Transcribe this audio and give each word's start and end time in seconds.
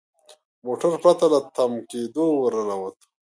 موټر 0.65 0.91
پرته 1.03 1.25
له 1.33 1.39
تم 1.55 1.71
کیدو 1.89 2.25
ور 2.39 2.53
ننوت. 2.65 2.97